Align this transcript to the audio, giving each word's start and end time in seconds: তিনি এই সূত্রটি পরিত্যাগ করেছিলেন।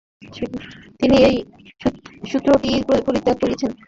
তিনি 0.99 1.15
এই 1.27 1.35
সূত্রটি 2.29 2.71
পরিত্যাগ 3.05 3.37
করেছিলেন। 3.43 3.73